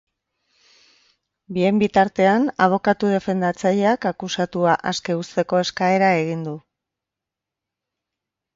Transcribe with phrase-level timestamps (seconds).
[1.57, 6.57] Bien bitartean, abokatu defendatzaileak akusatua aske uzteko eskaera egin du.